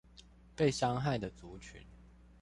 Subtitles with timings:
[0.55, 1.79] 被傷害的族群